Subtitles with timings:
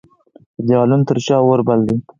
[0.57, 1.97] د دیوالونو تر شا اوربل دی